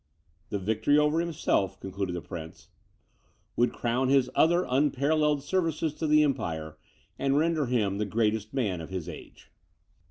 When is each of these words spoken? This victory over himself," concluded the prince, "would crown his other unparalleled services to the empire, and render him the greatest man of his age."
This 0.49 0.59
victory 0.59 0.97
over 0.97 1.19
himself," 1.19 1.79
concluded 1.79 2.13
the 2.15 2.23
prince, 2.23 2.69
"would 3.55 3.71
crown 3.71 4.09
his 4.09 4.31
other 4.33 4.65
unparalleled 4.67 5.43
services 5.43 5.93
to 5.93 6.07
the 6.07 6.23
empire, 6.23 6.79
and 7.19 7.37
render 7.37 7.67
him 7.67 7.99
the 7.99 8.05
greatest 8.07 8.51
man 8.51 8.81
of 8.81 8.89
his 8.89 9.07
age." 9.07 9.51